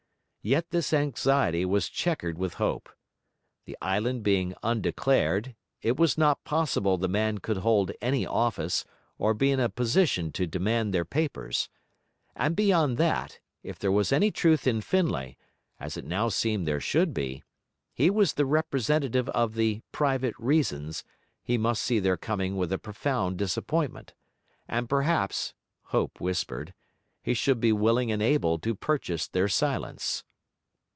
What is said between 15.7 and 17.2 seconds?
as it now seemed there should